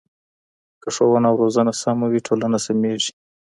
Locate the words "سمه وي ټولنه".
1.81-2.57